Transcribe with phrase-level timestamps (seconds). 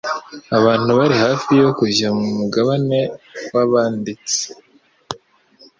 [0.57, 2.99] Abantu bari hafi yo kujya mu mugabane
[3.55, 4.43] w'abanditsi;